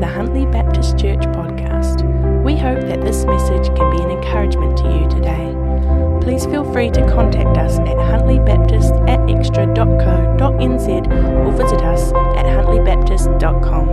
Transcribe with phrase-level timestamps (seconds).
[0.00, 2.04] the Huntly Baptist Church podcast.
[2.44, 5.54] We hope that this message can be an encouragement to you today.
[6.22, 10.88] Please feel free to contact us at huntlybaptist at extra.co.nz
[11.46, 13.88] or visit us at huntlybaptist.com.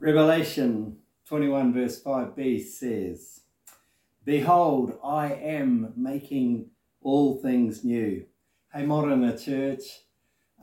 [0.00, 0.96] Revelation
[1.26, 3.40] 21, verse 5b says,
[4.24, 6.70] Behold, I am making
[7.02, 8.24] all things new.
[8.72, 9.82] Hey, Modern Church,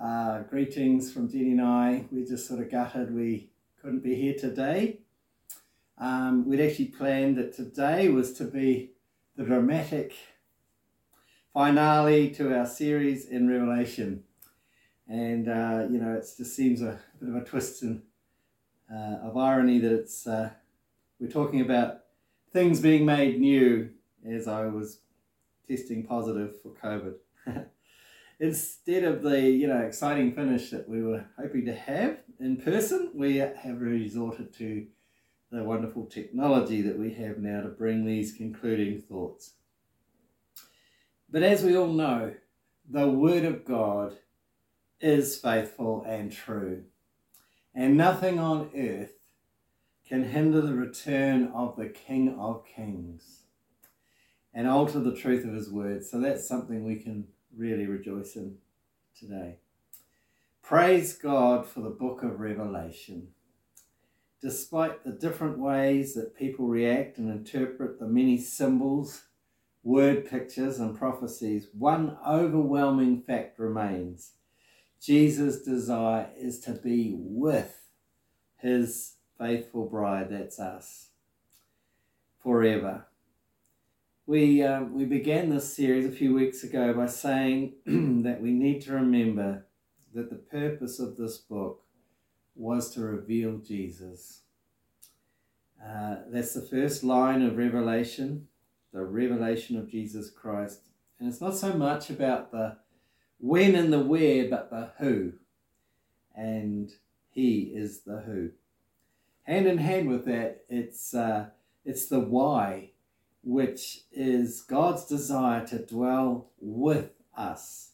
[0.01, 2.05] uh, greetings from Jenny and I.
[2.11, 4.99] We're just sort of gutted we couldn't be here today.
[5.97, 8.93] Um, we'd actually planned that today was to be
[9.35, 10.15] the dramatic
[11.53, 14.23] finale to our series in Revelation.
[15.07, 18.01] And, uh, you know, it just seems a bit of a twist and
[18.91, 20.49] uh, of irony that it's uh,
[21.19, 21.99] we're talking about
[22.51, 23.91] things being made new
[24.27, 24.99] as I was
[25.67, 27.15] testing positive for COVID.
[28.41, 33.11] instead of the you know exciting finish that we were hoping to have in person,
[33.13, 34.87] we have resorted to
[35.51, 39.51] the wonderful technology that we have now to bring these concluding thoughts.
[41.29, 42.33] But as we all know,
[42.89, 44.17] the Word of God
[44.99, 46.85] is faithful and true,
[47.75, 49.13] and nothing on earth
[50.07, 53.41] can hinder the return of the King of Kings
[54.51, 56.03] and alter the truth of His Word.
[56.03, 58.57] So that's something we can really rejoice in
[59.17, 59.55] today.
[60.61, 63.29] Praise God for the book of Revelation.
[64.41, 69.23] Despite the different ways that people react and interpret the many symbols,
[69.83, 74.31] word pictures, and prophecies, one overwhelming fact remains
[75.01, 77.81] Jesus' desire is to be with
[78.57, 81.09] his faithful bride, that's us,
[82.43, 83.07] forever.
[84.31, 87.73] We, uh, we began this series a few weeks ago by saying
[88.23, 89.65] that we need to remember
[90.13, 91.83] that the purpose of this book
[92.55, 94.43] was to reveal Jesus.
[95.85, 98.47] Uh, that's the first line of Revelation,
[98.93, 100.87] the revelation of Jesus Christ.
[101.19, 102.77] And it's not so much about the
[103.37, 105.33] when and the where, but the who.
[106.33, 106.89] And
[107.31, 108.51] He is the who.
[109.43, 111.47] Hand in hand with that, it's, uh,
[111.83, 112.90] it's the why
[113.43, 117.91] which is God's desire to dwell with us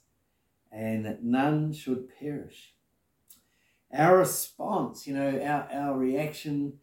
[0.72, 2.74] and that none should perish.
[3.94, 6.80] Our response, you know, our, our reaction,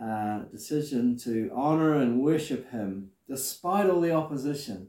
[0.00, 4.88] uh, decision to honor and worship Him despite all the opposition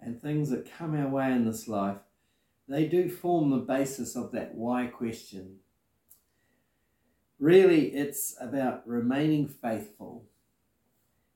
[0.00, 1.98] and things that come our way in this life,
[2.68, 5.56] they do form the basis of that why question.
[7.38, 10.24] Really, it's about remaining faithful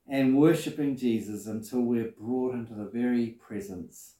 [0.09, 4.15] and worshipping Jesus until we're brought into the very presence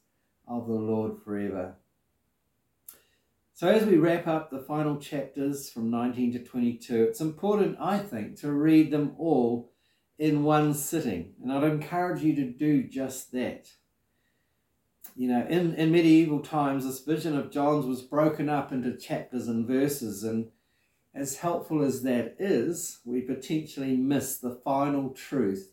[0.47, 1.75] of the Lord forever.
[3.53, 7.99] So, as we wrap up the final chapters from 19 to 22, it's important, I
[7.99, 9.71] think, to read them all
[10.17, 11.33] in one sitting.
[11.41, 13.69] And I'd encourage you to do just that.
[15.15, 19.47] You know, in, in medieval times, this vision of John's was broken up into chapters
[19.47, 20.23] and verses.
[20.23, 20.49] And
[21.13, 25.71] as helpful as that is, we potentially miss the final truth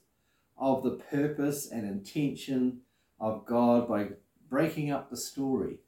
[0.56, 2.80] of the purpose and intention
[3.20, 4.08] of God by
[4.48, 5.78] breaking up the story.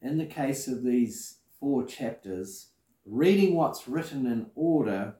[0.00, 2.68] In the case of these four chapters,
[3.04, 5.16] reading what's written in order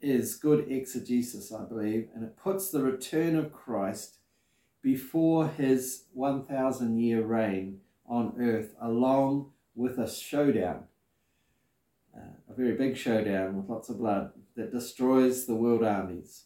[0.00, 4.18] is good exegesis, I believe, and it puts the return of Christ
[4.82, 10.84] before his 1,000 year reign on earth, along with a showdown,
[12.56, 16.44] very big showdown with lots of blood that destroys the world armies.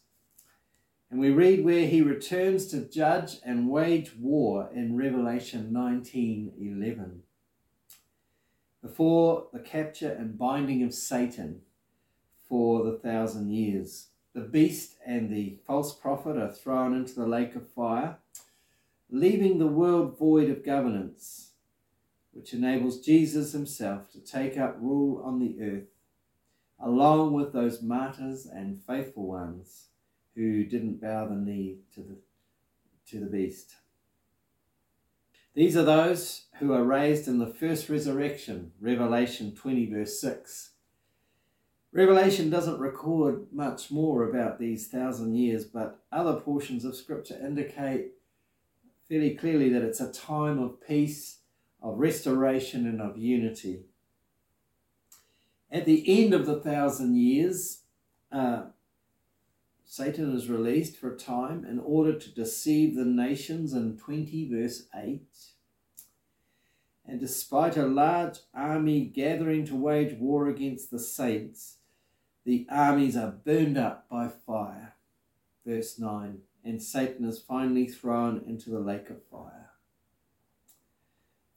[1.10, 7.22] And we read where he returns to judge and wage war in Revelation 19:11.
[8.82, 11.62] Before the capture and binding of Satan
[12.49, 17.54] for the thousand years, the beast and the false prophet are thrown into the lake
[17.54, 18.19] of fire,
[19.10, 21.53] leaving the world void of governance,
[22.32, 25.88] which enables Jesus himself to take up rule on the earth,
[26.82, 29.88] along with those martyrs and faithful ones
[30.35, 32.17] who didn't bow the knee to the,
[33.06, 33.75] to the beast.
[35.55, 40.71] These are those who are raised in the first resurrection, Revelation 20, verse 6.
[41.93, 48.12] Revelation doesn't record much more about these thousand years, but other portions of Scripture indicate
[49.09, 51.38] fairly clearly that it's a time of peace,
[51.83, 53.87] of restoration, and of unity.
[55.70, 57.82] At the end of the thousand years,
[58.32, 58.62] uh,
[59.84, 64.84] Satan is released for a time in order to deceive the nations in 20 verse
[64.94, 65.22] 8.
[67.06, 71.78] And despite a large army gathering to wage war against the saints,
[72.44, 74.94] the armies are burned up by fire.
[75.66, 79.70] Verse 9 And Satan is finally thrown into the lake of fire.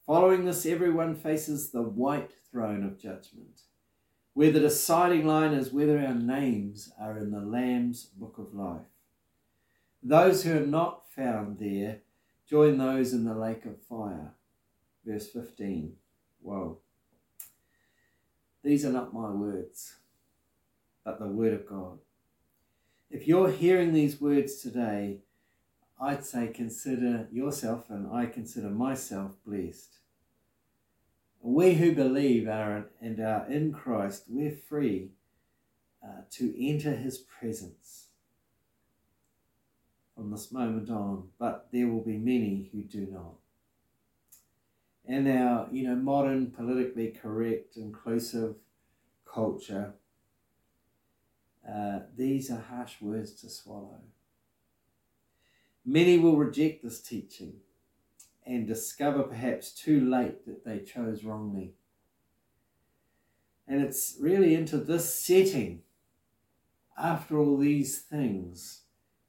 [0.06, 3.62] Following this, everyone faces the white throne of judgment,
[4.34, 8.86] where the deciding line is whether our names are in the Lamb's book of life.
[10.02, 12.00] Those who are not found there
[12.48, 14.34] join those in the lake of fire.
[15.06, 15.94] Verse 15.
[16.42, 16.78] Whoa.
[18.62, 19.94] These are not my words,
[21.04, 21.98] but the word of God.
[23.10, 25.18] If you're hearing these words today,
[26.00, 29.98] I'd say consider yourself and I consider myself blessed.
[31.46, 35.10] We who believe are and are in Christ, we're free
[36.02, 38.06] uh, to enter his presence
[40.16, 43.34] from this moment on, but there will be many who do not.
[45.04, 48.54] In our, you know, modern, politically correct, inclusive
[49.30, 49.92] culture,
[51.70, 54.00] uh, these are harsh words to swallow.
[55.84, 57.56] Many will reject this teaching
[58.46, 61.74] and discover perhaps too late that they chose wrongly.
[63.66, 65.82] And it's really into this setting,
[66.98, 68.82] after all these things,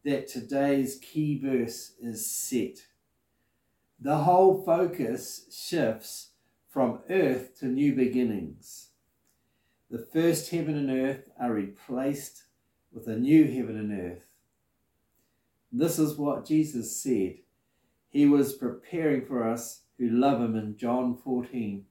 [0.04, 2.86] that today's key verse is set.
[4.00, 6.32] The whole focus shifts
[6.68, 8.90] from earth to new beginnings.
[9.90, 12.44] The first heaven and earth are replaced
[12.92, 14.26] with a new heaven and earth.
[15.72, 17.38] This is what Jesus said.
[18.16, 21.84] He was preparing for us who love him in John 14,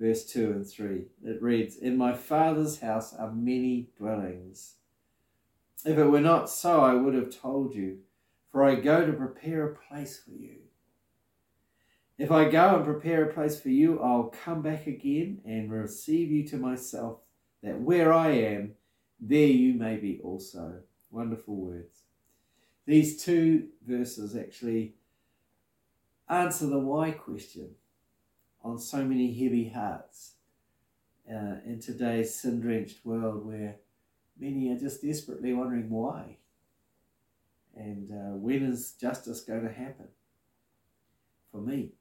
[0.00, 1.02] verse 2 and 3.
[1.22, 4.76] It reads, In my Father's house are many dwellings.
[5.84, 7.98] If it were not so, I would have told you,
[8.50, 10.60] for I go to prepare a place for you.
[12.16, 16.30] If I go and prepare a place for you, I'll come back again and receive
[16.30, 17.18] you to myself,
[17.62, 18.76] that where I am,
[19.20, 20.80] there you may be also.
[21.10, 22.04] Wonderful words.
[22.86, 24.94] These two verses actually
[26.28, 27.70] answer the why question
[28.62, 30.32] on so many heavy hearts
[31.30, 33.76] uh, in today's sin drenched world where
[34.38, 36.38] many are just desperately wondering why.
[37.76, 40.08] And uh, when is justice going to happen
[41.52, 41.92] for me?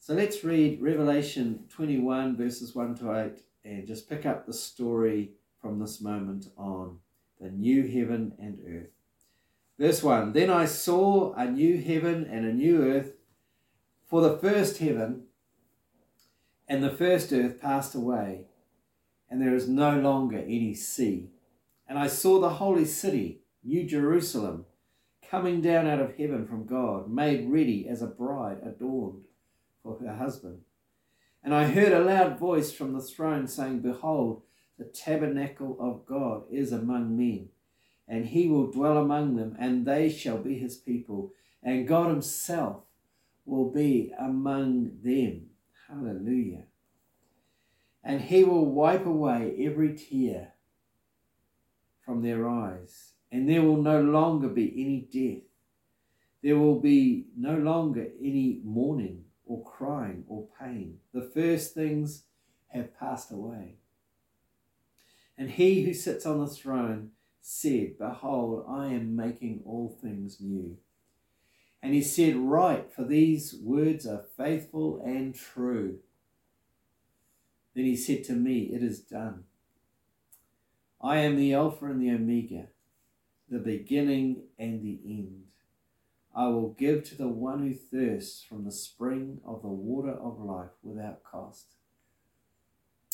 [0.00, 5.32] So let's read Revelation 21, verses 1 to 8, and just pick up the story
[5.60, 6.98] from this moment on
[7.40, 9.03] the new heaven and earth.
[9.78, 13.12] Verse 1 Then I saw a new heaven and a new earth,
[14.06, 15.24] for the first heaven
[16.68, 18.46] and the first earth passed away
[19.34, 21.30] and there is no longer any sea.
[21.88, 24.66] And I saw the holy city, New Jerusalem,
[25.28, 29.24] coming down out of heaven from God, made ready as a bride adorned
[29.82, 30.60] for her husband.
[31.42, 34.42] And I heard a loud voice from the throne saying, Behold,
[34.78, 37.48] the tabernacle of God is among men,
[38.06, 42.82] and he will dwell among them, and they shall be his people, and God himself
[43.44, 45.50] will be among them.
[45.88, 46.64] Hallelujah
[48.04, 50.52] and he will wipe away every tear
[52.04, 55.42] from their eyes, and there will no longer be any death.
[56.42, 60.98] There will be no longer any mourning or crying or pain.
[61.14, 62.24] The first things
[62.68, 63.76] have passed away.
[65.38, 67.12] And he who sits on the throne
[67.46, 70.78] said, Behold, I am making all things new.
[71.82, 75.98] And he said, Write, for these words are faithful and true.
[77.74, 79.44] Then he said to me, It is done.
[81.02, 82.68] I am the Alpha and the Omega,
[83.50, 85.42] the beginning and the end.
[86.34, 90.40] I will give to the one who thirsts from the spring of the water of
[90.40, 91.66] life without cost.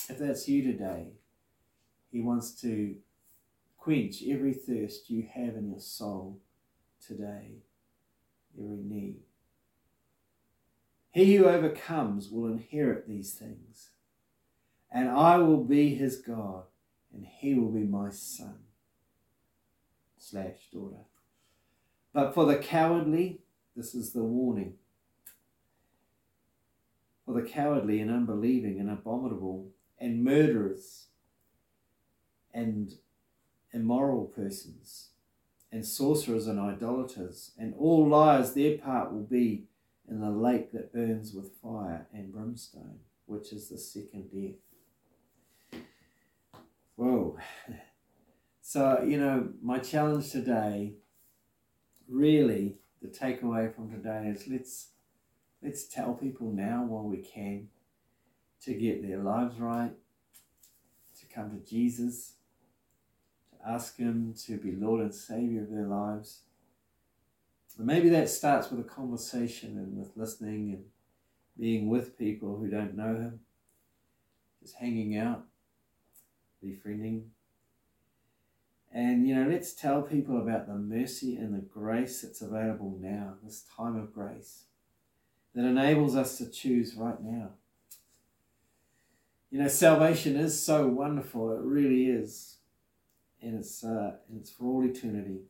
[0.09, 1.09] If that's you today,
[2.13, 2.95] he wants to
[3.81, 6.39] quench every thirst you have in your soul
[7.05, 7.57] today,
[8.59, 9.21] every need.
[11.11, 13.91] He who overcomes will inherit these things
[14.91, 16.65] and I will be his God,
[17.13, 18.59] and he will be my son
[20.19, 21.05] slash daughter.
[22.13, 23.41] But for the cowardly,
[23.77, 24.75] this is the warning.
[27.25, 29.69] For the cowardly and unbelieving and abominable
[29.99, 31.07] and murderers
[32.53, 32.93] and
[33.73, 35.09] immoral persons
[35.73, 39.65] and sorcerers and idolaters and all liars, their part will be
[40.09, 45.81] in the lake that burns with fire and brimstone, which is the second death.
[46.97, 47.39] Whoa.
[48.63, 50.93] So, you know, my challenge today,
[52.09, 54.91] really, the takeaway from today is let's
[55.61, 57.67] let's tell people now while we can
[58.65, 59.91] to get their lives right,
[61.19, 62.35] to come to Jesus,
[63.67, 66.41] ask Him to be Lord and Savior of their lives.
[67.79, 70.85] And maybe that starts with a conversation and with listening and
[71.59, 73.41] being with people who don't know Him,
[74.63, 75.45] just hanging out,
[76.63, 77.31] befriending.
[78.93, 83.35] And, you know, let's tell people about the mercy and the grace that's available now,
[83.43, 84.65] this time of grace
[85.55, 87.51] that enables us to choose right now.
[89.51, 92.57] You know, salvation is so wonderful, it really is.
[93.43, 95.41] And it's, uh, and it's for all eternity.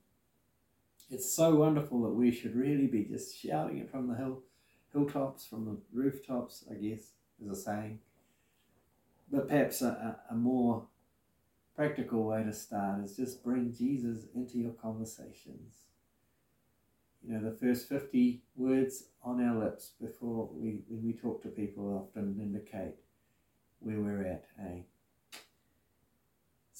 [1.10, 4.42] It's so wonderful that we should really be just shouting it from the hill,
[4.92, 7.10] hilltops, from the rooftops, I guess,
[7.42, 7.98] is a saying.
[9.30, 10.86] But perhaps a, a more
[11.74, 15.74] practical way to start is just bring Jesus into your conversations.
[17.22, 21.48] You know, the first 50 words on our lips before we, when we talk to
[21.48, 22.94] people often indicate
[23.80, 24.80] where we're at, eh?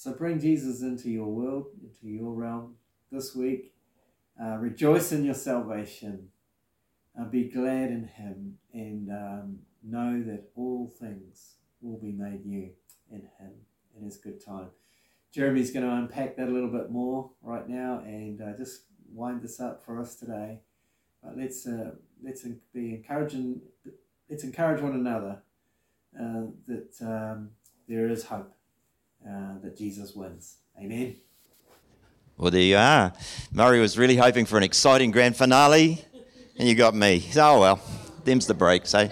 [0.01, 2.77] So bring Jesus into your world, into your realm
[3.13, 3.75] this week.
[4.43, 6.29] Uh, rejoice in your salvation.
[7.21, 12.71] Uh, be glad in Him and um, know that all things will be made new
[13.11, 13.51] in Him
[13.95, 14.69] in His good time.
[15.35, 19.43] Jeremy's going to unpack that a little bit more right now and uh, just wind
[19.43, 20.61] this up for us today.
[21.23, 21.91] But let's uh,
[22.25, 23.61] let's be encouraging.
[24.31, 25.43] Let's encourage one another
[26.19, 27.51] uh, that um,
[27.87, 28.55] there is hope
[29.27, 30.57] uh, that Jesus wins.
[30.79, 31.17] Amen.
[32.37, 33.13] Well, there you are.
[33.53, 36.05] Murray was really hoping for an exciting grand finale,
[36.59, 37.29] and you got me.
[37.37, 37.81] Oh well,
[38.25, 39.09] them's the breaks, eh?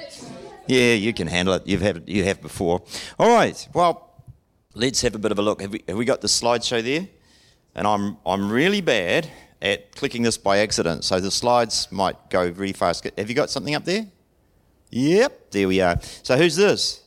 [0.67, 1.67] Yeah, you can handle it.
[1.67, 2.83] You've had you have before.
[3.19, 3.69] All right.
[3.75, 4.09] Well
[4.79, 5.61] let's have a bit of a look.
[5.61, 7.09] Have we, have we got the slideshow there?
[7.75, 9.29] And I'm, I'm really bad
[9.61, 13.09] at clicking this by accident, so the slides might go really fast.
[13.19, 14.07] Have you got something up there?
[14.91, 15.99] Yep, there we are.
[16.23, 17.03] So who's this?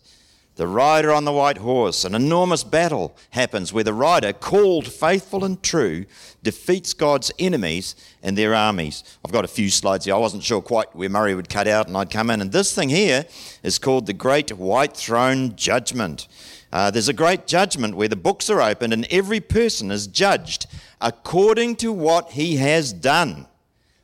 [0.58, 2.04] The rider on the white horse.
[2.04, 6.06] An enormous battle happens where the rider, called faithful and true,
[6.44, 9.04] defeats God's enemies and their armies.
[9.24, 10.14] I've got a few slides here.
[10.14, 12.42] I wasn't sure quite where Murray would cut out and I'd come in.
[12.42, 13.26] And this thing here
[13.64, 16.28] is called the Great White Throne Judgment.
[16.72, 20.68] Uh, there's a great judgment where the books are opened and every person is judged
[21.00, 23.48] according to what he has done.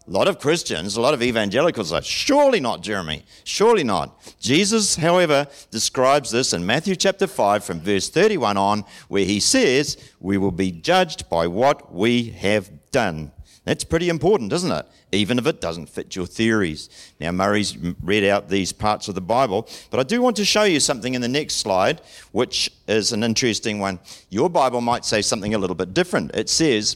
[0.08, 4.18] A lot of Christians, a lot of evangelicals are surely not Jeremy, surely not.
[4.40, 9.98] Jesus, however, describes this in Matthew chapter 5 from verse 31 on, where he says,
[10.22, 13.34] We will be judged by what we have done.
[13.66, 14.86] That's pretty important, isn't it?
[15.12, 16.88] Even if it doesn't fit your theories.
[17.20, 20.64] Now, Murray's read out these parts of the Bible, but I do want to show
[20.64, 22.00] you something in the next slide,
[22.32, 24.00] which is an interesting one.
[24.30, 26.34] Your Bible might say something a little bit different.
[26.34, 26.96] It says,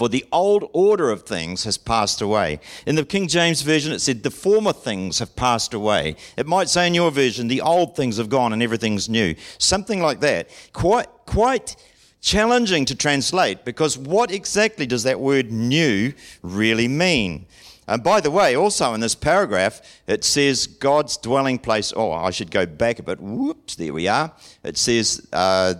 [0.00, 2.58] for the old order of things has passed away.
[2.86, 6.16] In the King James Version, it said, the former things have passed away.
[6.38, 9.34] It might say in your version, the old things have gone and everything's new.
[9.58, 10.48] Something like that.
[10.72, 11.76] Quite, quite
[12.22, 17.44] challenging to translate because what exactly does that word new really mean?
[17.86, 21.92] And by the way, also in this paragraph, it says God's dwelling place.
[21.94, 23.20] Oh, I should go back a bit.
[23.20, 24.32] Whoops, there we are.
[24.64, 25.74] It says, uh,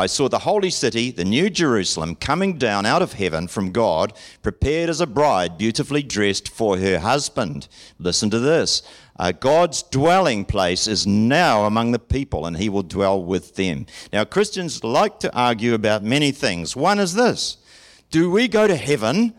[0.00, 4.14] I saw the holy city, the new Jerusalem, coming down out of heaven from God,
[4.42, 7.68] prepared as a bride, beautifully dressed for her husband.
[7.98, 8.82] Listen to this.
[9.18, 13.84] Uh, God's dwelling place is now among the people, and he will dwell with them.
[14.10, 16.74] Now, Christians like to argue about many things.
[16.74, 17.58] One is this
[18.10, 19.34] Do we go to heaven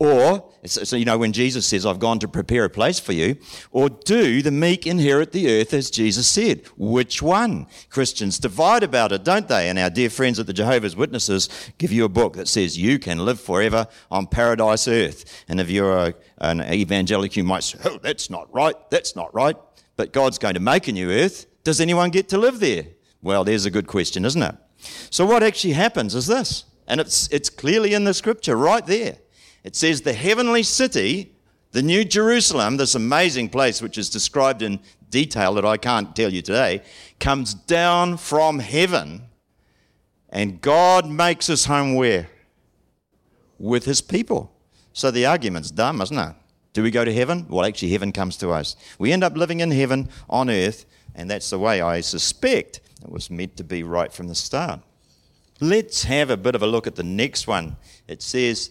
[0.00, 3.36] or, so, you know, when Jesus says, I've gone to prepare a place for you,
[3.72, 6.62] or do the meek inherit the earth as Jesus said?
[6.76, 7.66] Which one?
[7.90, 9.68] Christians divide about it, don't they?
[9.68, 13.00] And our dear friends at the Jehovah's Witnesses give you a book that says you
[13.00, 15.44] can live forever on paradise earth.
[15.48, 19.34] And if you're a, an evangelical, you might say, oh, that's not right, that's not
[19.34, 19.56] right.
[19.96, 21.46] But God's going to make a new earth.
[21.64, 22.86] Does anyone get to live there?
[23.20, 24.54] Well, there's a good question, isn't it?
[25.10, 29.18] So what actually happens is this, and it's, it's clearly in the scripture right there.
[29.68, 31.30] It says the heavenly city,
[31.72, 36.32] the New Jerusalem, this amazing place which is described in detail that I can't tell
[36.32, 36.80] you today,
[37.20, 39.24] comes down from heaven
[40.30, 42.30] and God makes his home where?
[43.58, 44.50] With his people.
[44.94, 46.34] So the argument's dumb, isn't it?
[46.72, 47.44] Do we go to heaven?
[47.50, 48.74] Well, actually, heaven comes to us.
[48.98, 53.12] We end up living in heaven on earth, and that's the way I suspect it
[53.12, 54.80] was meant to be right from the start.
[55.60, 57.76] Let's have a bit of a look at the next one.
[58.06, 58.70] It says,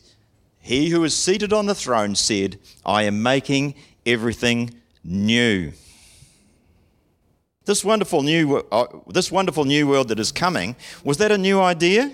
[0.68, 3.74] he who is seated on the throne said, I am making
[4.06, 5.72] everything new.
[7.64, 11.62] This wonderful new, uh, this wonderful new world that is coming, was that a new
[11.62, 12.12] idea?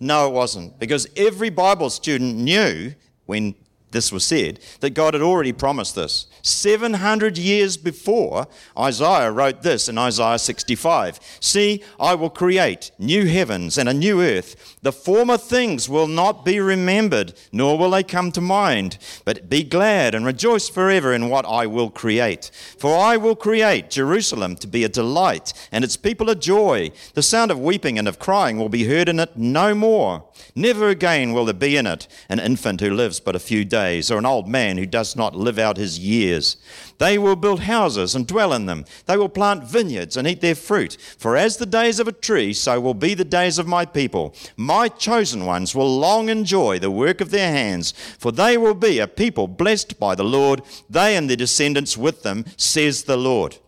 [0.00, 0.78] No, it wasn't.
[0.78, 2.94] Because every Bible student knew
[3.26, 3.54] when
[3.94, 6.26] this was said, that God had already promised this.
[6.42, 8.46] 700 years before,
[8.78, 14.20] Isaiah wrote this in Isaiah 65 See, I will create new heavens and a new
[14.20, 14.76] earth.
[14.82, 18.98] The former things will not be remembered, nor will they come to mind.
[19.24, 22.50] But be glad and rejoice forever in what I will create.
[22.78, 26.90] For I will create Jerusalem to be a delight, and its people a joy.
[27.14, 30.24] The sound of weeping and of crying will be heard in it no more.
[30.54, 33.83] Never again will there be in it an infant who lives but a few days,
[33.84, 36.56] or an old man who does not live out his years.
[36.98, 38.84] They will build houses and dwell in them.
[39.06, 40.96] They will plant vineyards and eat their fruit.
[41.18, 44.34] For as the days of a tree, so will be the days of my people.
[44.56, 48.98] My chosen ones will long enjoy the work of their hands, for they will be
[48.98, 53.58] a people blessed by the Lord, they and their descendants with them, says the Lord.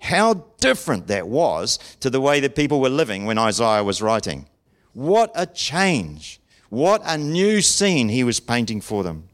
[0.00, 4.46] How different that was to the way that people were living when Isaiah was writing.
[4.92, 6.40] What a change.
[6.74, 9.28] What a new scene he was painting for them.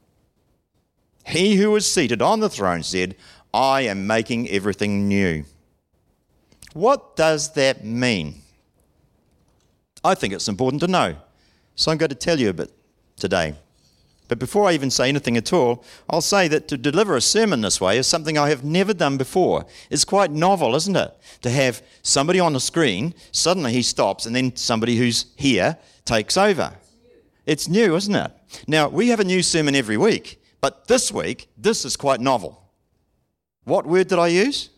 [1.24, 3.16] He who was seated on the throne said,
[3.54, 5.44] I am making everything new.
[6.74, 8.42] What does that mean?
[10.04, 11.16] I think it's important to know.
[11.76, 12.74] So I'm going to tell you a bit
[13.16, 13.54] today.
[14.28, 17.62] But before I even say anything at all, I'll say that to deliver a sermon
[17.62, 19.64] this way is something I have never done before.
[19.88, 21.16] It's quite novel, isn't it?
[21.40, 26.36] To have somebody on the screen, suddenly he stops, and then somebody who's here takes
[26.36, 26.74] over.
[27.50, 28.30] It's new, isn't it?
[28.68, 32.62] Now, we have a new sermon every week, but this week, this is quite novel.
[33.64, 34.70] What word did I use?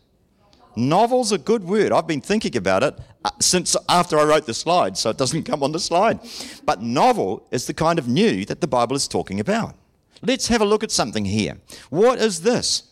[0.75, 1.91] Novel's a good word.
[1.91, 5.43] I've been thinking about it uh, since after I wrote the slide, so it doesn't
[5.51, 6.19] come on the slide.
[6.65, 9.75] But novel is the kind of new that the Bible is talking about.
[10.23, 11.59] Let's have a look at something here.
[11.91, 12.91] What is this?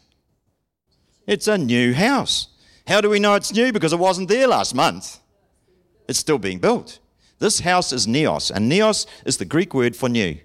[1.25, 2.49] It's a new house.
[2.85, 3.73] How do we know it's new?
[3.73, 5.17] Because it wasn't there last month.
[6.07, 6.99] It's still being built.
[7.41, 10.37] This house is neos, and neos is the Greek word for new.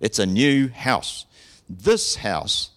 [0.00, 1.24] It's a new house.
[1.66, 2.72] This house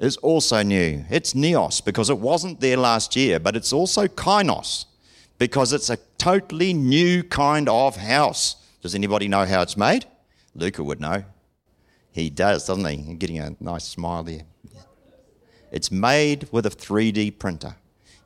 [0.00, 1.04] is also new.
[1.08, 4.86] It's neos because it wasn't there last year, but it's also kainos
[5.38, 8.56] because it's a totally new kind of house.
[8.82, 10.04] Does anybody know how it's made?
[10.56, 11.22] Luca would know.
[12.10, 12.96] He does, doesn't he?
[12.96, 14.42] You're getting a nice smile there.
[15.70, 17.76] It's made with a 3D printer.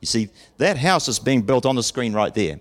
[0.01, 2.59] You see, that house is being built on the screen right there.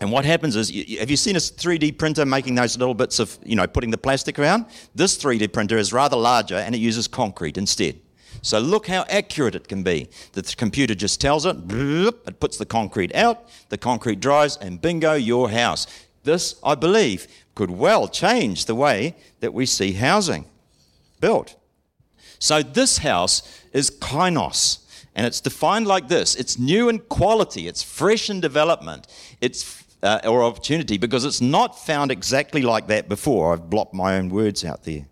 [0.00, 3.38] And what happens is, have you seen a 3D printer making those little bits of,
[3.44, 4.66] you know, putting the plastic around?
[4.94, 7.98] This 3D printer is rather larger and it uses concrete instead.
[8.42, 10.08] So look how accurate it can be.
[10.32, 15.14] The computer just tells it, it puts the concrete out, the concrete dries, and bingo,
[15.14, 15.86] your house.
[16.24, 20.44] This, I believe, could well change the way that we see housing
[21.20, 21.56] built.
[22.38, 24.80] So this house is kainos.
[25.14, 29.06] And it's defined like this it's new in quality, it's fresh in development,
[29.40, 33.52] it's uh, or opportunity because it's not found exactly like that before.
[33.52, 35.06] I've blocked my own words out there.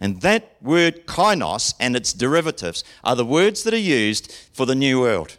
[0.00, 4.74] And that word kainos and its derivatives are the words that are used for the
[4.74, 5.38] new world.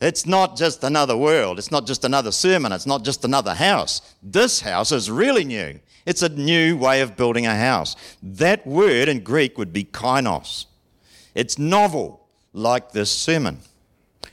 [0.00, 1.58] It's not just another world.
[1.58, 2.72] It's not just another sermon.
[2.72, 4.02] It's not just another house.
[4.22, 5.80] This house is really new.
[6.04, 7.96] It's a new way of building a house.
[8.22, 10.66] That word in Greek would be kainos.
[11.34, 13.60] It's novel, like this sermon.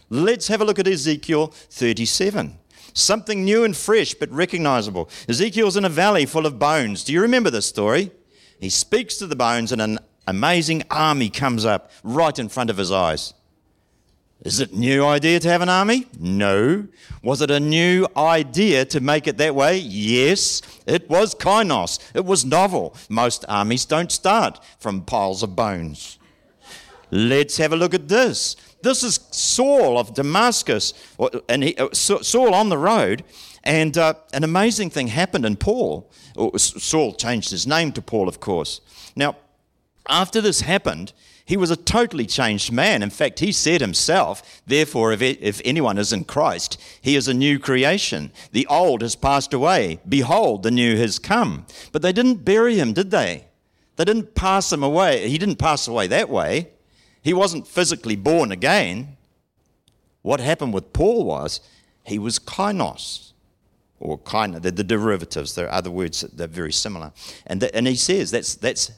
[0.10, 2.59] Let's have a look at Ezekiel 37.
[3.00, 5.10] Something new and fresh, but recognizable.
[5.28, 7.04] Ezekiel's in a valley full of bones.
[7.04, 8.12] Do you remember this story?
[8.60, 12.78] He speaks to the bones, and an amazing army comes up right in front of
[12.78, 13.34] his eyes.
[14.42, 16.08] Is it new idea to have an army?
[16.18, 16.88] No.
[17.22, 19.78] Was it a new idea to make it that way?
[19.78, 20.62] Yes.
[20.86, 22.00] It was kainos.
[22.14, 22.96] It was novel.
[23.10, 26.20] Most armies don't start from piles of bones.
[27.12, 28.56] Let's have a look at this.
[28.82, 30.94] This is Saul of Damascus,
[31.50, 33.24] and he, uh, Saul on the road,
[33.64, 36.10] and uh, an amazing thing happened in Paul.
[36.58, 38.80] Saul changed his name to Paul, of course.
[39.16, 39.36] Now,
[40.08, 41.14] after this happened,
[41.46, 43.02] he was a totally changed man.
[43.04, 47.34] In fact, he said himself, therefore, if, if anyone is in Christ, he is a
[47.34, 48.32] new creation.
[48.52, 50.00] The old has passed away.
[50.08, 51.66] Behold, the new has come.
[51.92, 53.46] But they didn't bury him, did they?
[53.96, 55.28] They didn't pass him away.
[55.28, 56.70] He didn't pass away that way.
[57.22, 59.18] He wasn't physically born again.
[60.22, 61.62] What happened with Paul was
[62.04, 63.34] he was kainos,
[64.00, 65.56] or kind the, the derivatives.
[65.56, 67.12] There are other words that are very similar.
[67.46, 68.92] And, the, and he says that's, that's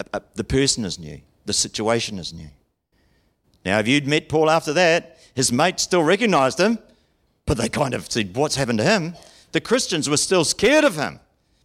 [0.00, 2.48] uh, uh, the person is new, the situation is new.
[3.64, 6.78] Now, if you'd met Paul after that, his mates still recognized him,
[7.46, 9.14] but they kind of said, What's happened to him?
[9.52, 11.20] The Christians were still scared of him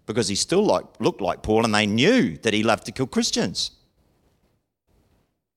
[0.05, 3.07] because he still like, looked like Paul and they knew that he loved to kill
[3.07, 3.71] Christians.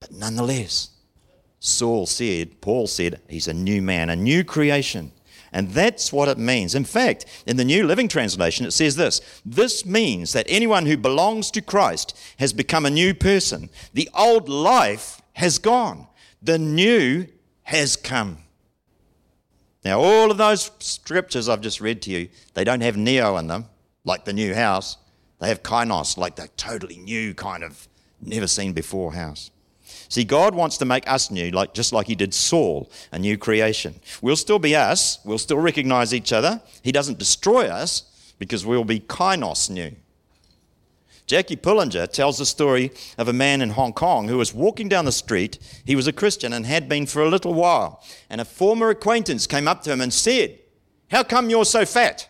[0.07, 0.89] But nonetheless,
[1.59, 5.11] Saul said, Paul said, he's a new man, a new creation.
[5.51, 6.75] And that's what it means.
[6.75, 10.95] In fact, in the New Living Translation, it says this This means that anyone who
[10.95, 13.69] belongs to Christ has become a new person.
[13.93, 16.07] The old life has gone,
[16.39, 17.25] the new
[17.63, 18.37] has come.
[19.83, 23.47] Now, all of those scriptures I've just read to you, they don't have neo in
[23.47, 23.65] them,
[24.03, 24.97] like the new house.
[25.39, 27.87] They have kainos, like the totally new kind of
[28.21, 29.49] never seen before house.
[30.09, 33.37] See, God wants to make us new, like just like He did Saul, a new
[33.37, 33.95] creation.
[34.21, 35.19] We'll still be us.
[35.25, 36.61] We'll still recognize each other.
[36.81, 39.95] He doesn't destroy us because we'll be kainos new.
[41.27, 45.05] Jackie Pullinger tells the story of a man in Hong Kong who was walking down
[45.05, 45.57] the street.
[45.83, 48.03] He was a Christian and had been for a little while.
[48.29, 50.59] And a former acquaintance came up to him and said,
[51.09, 52.29] How come you're so fat?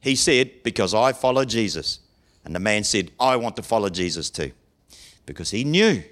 [0.00, 2.00] He said, Because I follow Jesus.
[2.44, 4.52] And the man said, I want to follow Jesus too.
[5.24, 6.02] Because he knew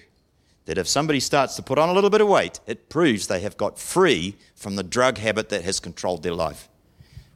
[0.66, 3.40] that if somebody starts to put on a little bit of weight, it proves they
[3.40, 6.68] have got free from the drug habit that has controlled their life.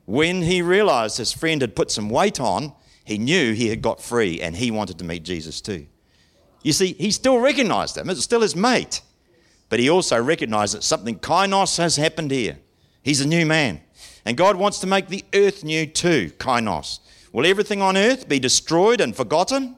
[0.04, 2.72] When he realized his friend had put some weight on,
[3.04, 5.86] he knew he had got free and he wanted to meet Jesus too.
[6.62, 9.00] You see, he still recognized him, it's still his mate.
[9.68, 12.58] But he also recognized that something kainos has happened here.
[13.02, 13.80] He's a new man.
[14.24, 16.98] And God wants to make the earth new too, kainos.
[17.32, 19.76] Will everything on earth be destroyed and forgotten?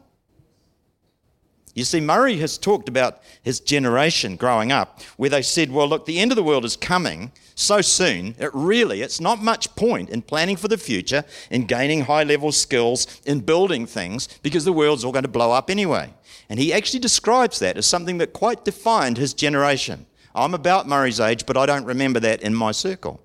[1.74, 6.04] You see, Murray has talked about his generation growing up, where they said, well, look,
[6.04, 8.34] the end of the world is coming so soon.
[8.38, 12.52] It really, it's not much point in planning for the future, in gaining high level
[12.52, 16.12] skills, in building things, because the world's all going to blow up anyway.
[16.50, 20.04] And he actually describes that as something that quite defined his generation.
[20.34, 23.20] I'm about Murray's age, but I don't remember that in my circle.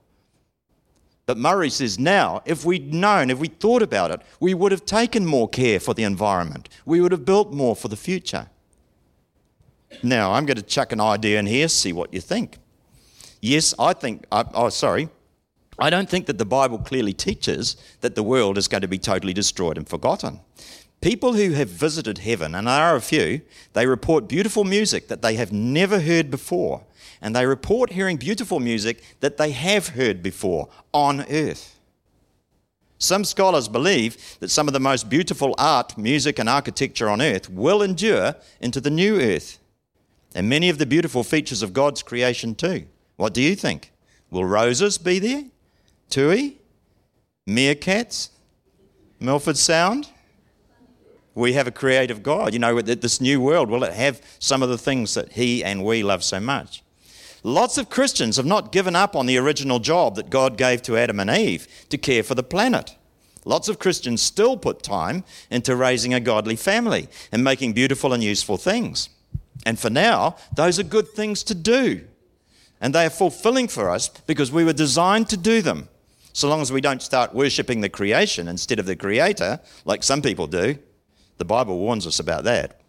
[1.27, 4.85] But Murray says now, if we'd known, if we'd thought about it, we would have
[4.85, 6.69] taken more care for the environment.
[6.85, 8.49] We would have built more for the future.
[10.01, 12.57] Now, I'm going to chuck an idea in here, see what you think.
[13.41, 15.09] Yes, I think, uh, oh, sorry.
[15.77, 18.97] I don't think that the Bible clearly teaches that the world is going to be
[18.97, 20.39] totally destroyed and forgotten.
[21.01, 23.41] People who have visited heaven, and there are a few,
[23.73, 26.83] they report beautiful music that they have never heard before
[27.21, 31.79] and they report hearing beautiful music that they have heard before on earth.
[32.99, 37.49] Some scholars believe that some of the most beautiful art, music, and architecture on earth
[37.49, 39.59] will endure into the new earth,
[40.33, 42.85] and many of the beautiful features of God's creation too.
[43.15, 43.91] What do you think?
[44.31, 45.45] Will roses be there?
[46.09, 46.57] Tui?
[47.47, 48.29] Meerkats?
[49.19, 50.09] Milford Sound?
[51.37, 52.53] We have a creative God.
[52.53, 55.85] You know, this new world, will it have some of the things that He and
[55.85, 56.81] we love so much?
[57.43, 60.97] Lots of Christians have not given up on the original job that God gave to
[60.97, 62.95] Adam and Eve to care for the planet.
[63.45, 68.23] Lots of Christians still put time into raising a godly family and making beautiful and
[68.23, 69.09] useful things.
[69.63, 72.01] And for now, those are good things to do.
[72.81, 75.87] And they are fulfilling for us because we were designed to do them.
[76.33, 80.23] So long as we don't start worshipping the creation instead of the creator, like some
[80.23, 80.79] people do.
[81.37, 82.79] The Bible warns us about that.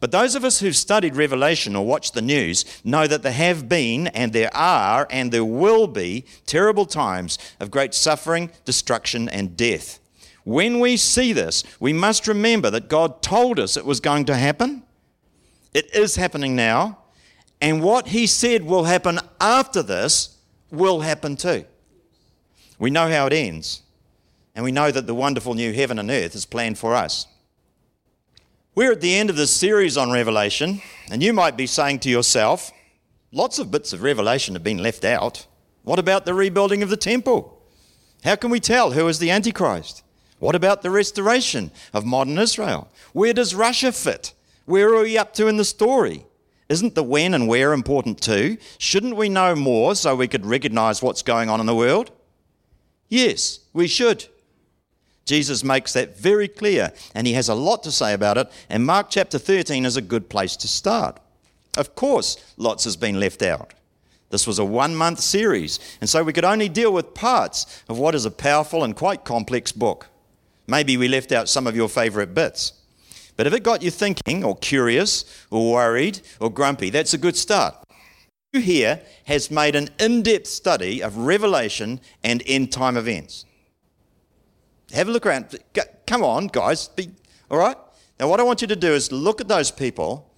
[0.00, 3.68] But those of us who've studied Revelation or watched the news know that there have
[3.68, 9.56] been, and there are, and there will be terrible times of great suffering, destruction, and
[9.56, 10.00] death.
[10.44, 14.36] When we see this, we must remember that God told us it was going to
[14.36, 14.82] happen.
[15.72, 16.98] It is happening now.
[17.62, 20.36] And what He said will happen after this
[20.70, 21.64] will happen too.
[22.78, 23.82] We know how it ends.
[24.54, 27.26] And we know that the wonderful new heaven and earth is planned for us.
[28.76, 32.10] We're at the end of this series on Revelation, and you might be saying to
[32.10, 32.72] yourself,
[33.30, 35.46] lots of bits of Revelation have been left out.
[35.84, 37.62] What about the rebuilding of the temple?
[38.24, 40.02] How can we tell who is the Antichrist?
[40.40, 42.88] What about the restoration of modern Israel?
[43.12, 44.34] Where does Russia fit?
[44.64, 46.26] Where are we up to in the story?
[46.68, 48.58] Isn't the when and where important too?
[48.78, 52.10] Shouldn't we know more so we could recognize what's going on in the world?
[53.08, 54.26] Yes, we should.
[55.24, 58.84] Jesus makes that very clear, and he has a lot to say about it, and
[58.84, 61.18] Mark chapter 13 is a good place to start.
[61.76, 63.74] Of course, lots has been left out.
[64.30, 67.98] This was a one month series, and so we could only deal with parts of
[67.98, 70.08] what is a powerful and quite complex book.
[70.66, 72.72] Maybe we left out some of your favourite bits.
[73.36, 77.36] But if it got you thinking, or curious, or worried, or grumpy, that's a good
[77.36, 77.76] start.
[78.52, 83.44] Who here has made an in depth study of Revelation and end time events?
[84.92, 85.58] Have a look around.
[86.06, 86.88] Come on, guys.
[86.88, 87.10] Be,
[87.50, 87.76] all right?
[88.20, 90.30] Now, what I want you to do is look at those people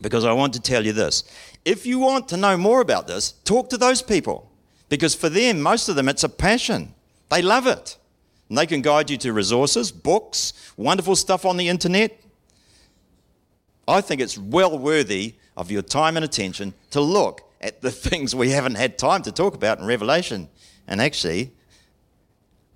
[0.00, 1.24] because I want to tell you this.
[1.64, 4.50] If you want to know more about this, talk to those people
[4.88, 6.94] because for them, most of them, it's a passion.
[7.30, 7.96] They love it.
[8.48, 12.20] And they can guide you to resources, books, wonderful stuff on the internet.
[13.88, 18.34] I think it's well worthy of your time and attention to look at the things
[18.34, 20.48] we haven't had time to talk about in Revelation
[20.86, 21.52] And actually,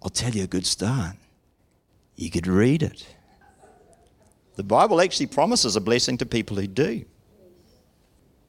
[0.06, 1.16] I'll tell you a good start.
[2.14, 3.04] You could read it.
[4.54, 7.04] The Bible actually promises a blessing to people who do.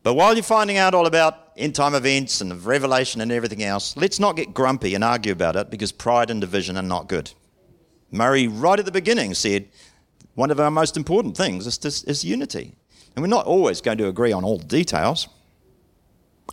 [0.04, 3.98] But while you're finding out all about end time events and revelation and everything else,
[3.98, 7.32] let's not get grumpy and argue about it because pride and division are not good.
[8.12, 9.68] Murray, right at the beginning, said
[10.36, 12.76] one of our most important things is, this, is unity.
[13.16, 15.28] And we're not always going to agree on all the details.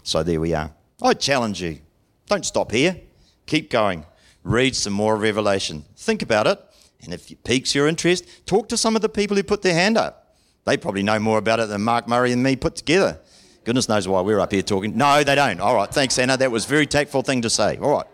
[0.02, 0.72] So there we are.
[1.02, 1.80] I challenge you
[2.26, 2.98] don't stop here,
[3.44, 4.06] keep going.
[4.44, 5.84] Read some more Revelation.
[5.96, 6.60] Think about it.
[7.02, 9.74] And if it piques your interest, talk to some of the people who put their
[9.74, 10.36] hand up.
[10.64, 13.18] They probably know more about it than Mark Murray and me put together.
[13.64, 14.96] Goodness knows why we're up here talking.
[14.96, 15.60] No, they don't.
[15.60, 16.36] All right, thanks, Anna.
[16.36, 17.78] That was a very tactful thing to say.
[17.78, 18.06] All right.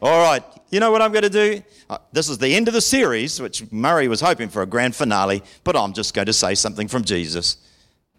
[0.00, 1.62] All right, you know what I'm going to do?
[1.90, 4.94] Uh, this is the end of the series, which Murray was hoping for a grand
[4.94, 7.56] finale, but I'm just going to say something from Jesus.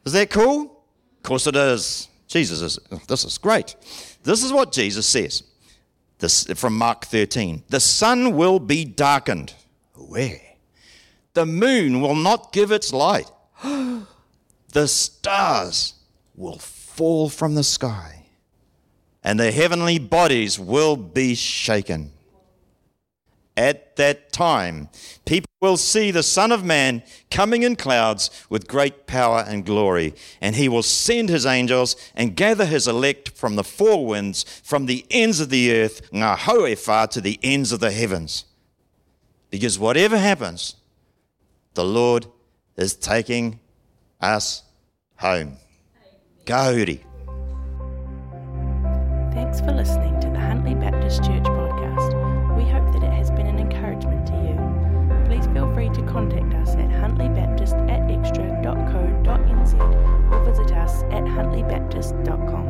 [0.04, 0.64] Is that cool?
[0.64, 2.10] Of course it is.
[2.28, 3.76] Jesus is, this is great.
[4.24, 5.44] This is what Jesus says
[6.20, 7.64] this, from Mark 13.
[7.70, 9.54] The sun will be darkened
[10.10, 10.42] where?
[11.34, 13.30] The moon will not give its light.
[13.64, 15.94] the stars
[16.36, 18.26] will fall from the sky,
[19.24, 22.12] and the heavenly bodies will be shaken.
[23.60, 24.88] At that time,
[25.26, 30.16] people will see the Son of Man coming in clouds with great power and glory,
[30.40, 34.86] and he will send his angels and gather his elect from the four winds, from
[34.86, 38.46] the ends of the earth, Ngahoefa, to the ends of the heavens.
[39.50, 40.78] Because whatever happens,
[41.74, 42.28] the Lord
[42.78, 43.60] is taking
[44.22, 44.64] us
[45.18, 45.58] home.
[46.46, 47.04] Kauri.
[49.34, 51.59] Thanks for listening to the Huntly Baptist Church
[55.94, 59.74] to contact us at huntlybaptist at extra.co.nz
[60.32, 62.69] or visit us at huntlybaptist.com.